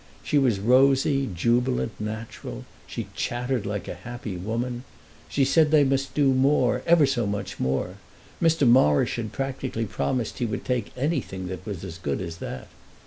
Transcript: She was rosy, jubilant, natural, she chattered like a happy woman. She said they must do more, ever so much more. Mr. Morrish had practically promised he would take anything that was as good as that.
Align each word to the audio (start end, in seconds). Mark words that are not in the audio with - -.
She 0.23 0.39
was 0.39 0.57
rosy, 0.59 1.29
jubilant, 1.31 1.91
natural, 1.99 2.65
she 2.87 3.09
chattered 3.15 3.67
like 3.67 3.87
a 3.87 3.93
happy 3.93 4.35
woman. 4.35 4.83
She 5.29 5.45
said 5.45 5.69
they 5.69 5.83
must 5.83 6.15
do 6.15 6.33
more, 6.33 6.81
ever 6.87 7.05
so 7.05 7.27
much 7.27 7.59
more. 7.59 7.97
Mr. 8.41 8.67
Morrish 8.67 9.17
had 9.17 9.31
practically 9.31 9.85
promised 9.85 10.39
he 10.39 10.45
would 10.47 10.65
take 10.65 10.91
anything 10.97 11.47
that 11.49 11.67
was 11.67 11.83
as 11.83 11.99
good 11.99 12.19
as 12.19 12.37
that. 12.37 12.67